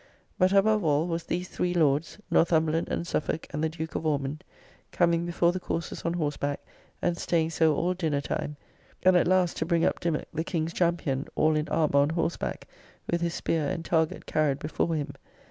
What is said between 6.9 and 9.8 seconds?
and staying so all dinner time, and at last to